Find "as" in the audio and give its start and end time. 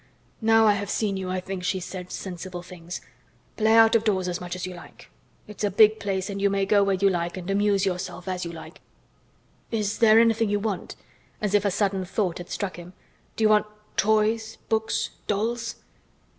4.27-4.41, 4.55-4.65, 8.27-8.43, 11.39-11.53